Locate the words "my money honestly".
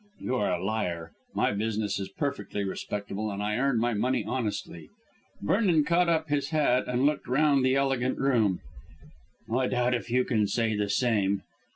3.77-4.89